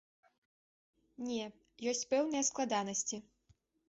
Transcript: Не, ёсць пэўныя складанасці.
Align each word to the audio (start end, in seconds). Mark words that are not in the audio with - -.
Не, 1.27 1.45
ёсць 1.91 2.01
пэўныя 2.13 2.47
складанасці. 2.49 3.21